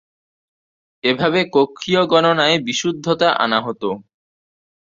এভাবে 1.03 1.39
কক্ষীয় 1.55 2.01
গণনায় 2.05 2.57
বিশুদ্ধতা 2.67 3.29
আনা 3.43 3.59
হত। 3.61 3.83